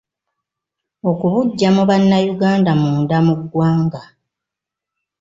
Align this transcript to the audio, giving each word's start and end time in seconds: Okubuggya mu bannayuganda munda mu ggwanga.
Okubuggya 1.09 1.69
mu 1.75 1.83
bannayuganda 1.89 2.71
munda 2.81 3.17
mu 3.25 3.33
ggwanga. 3.41 4.01